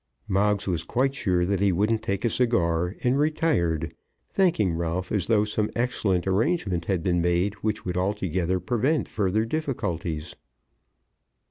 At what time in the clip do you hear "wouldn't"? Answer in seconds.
1.71-2.01